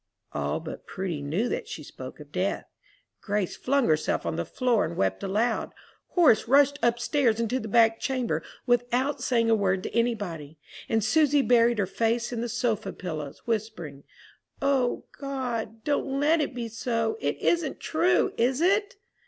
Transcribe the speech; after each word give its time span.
All 0.33 0.59
but 0.59 0.87
Prudy 0.87 1.21
knew 1.21 1.47
that 1.49 1.67
she 1.67 1.83
spoke 1.83 2.19
of 2.19 2.31
death. 2.31 2.65
Grace 3.21 3.55
flung 3.55 3.87
herself 3.87 4.25
on 4.25 4.35
the 4.35 4.47
floor 4.47 4.83
and 4.83 4.97
wept 4.97 5.21
aloud. 5.21 5.75
Horace 6.07 6.47
rushed 6.47 6.79
up 6.81 6.97
stairs 6.97 7.39
into 7.39 7.59
the 7.59 7.67
back 7.67 7.99
chamber, 7.99 8.41
without 8.65 9.21
saying 9.21 9.51
a 9.51 9.55
word 9.55 9.83
to 9.83 9.95
any 9.95 10.15
body; 10.15 10.57
and 10.89 11.03
Susy 11.03 11.43
buried 11.43 11.77
her 11.77 11.85
face 11.85 12.33
in 12.33 12.41
the 12.41 12.49
sofa 12.49 12.91
pillows, 12.93 13.43
whispering, 13.45 14.03
"O 14.59 15.05
God, 15.19 15.83
don't 15.83 16.19
let 16.19 16.41
it 16.41 16.55
be 16.55 16.67
so; 16.67 17.15
it 17.19 17.37
isn't 17.37 17.79
true, 17.79 18.33
is 18.39 18.59
it?" 18.59 18.95